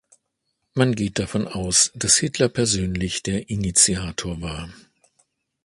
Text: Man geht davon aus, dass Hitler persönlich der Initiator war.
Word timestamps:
Man 0.73 0.95
geht 0.95 1.19
davon 1.19 1.47
aus, 1.47 1.91
dass 1.93 2.17
Hitler 2.17 2.49
persönlich 2.49 3.21
der 3.21 3.51
Initiator 3.51 4.41
war. 4.41 4.67